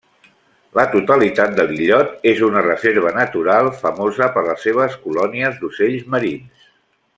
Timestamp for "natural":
3.19-3.71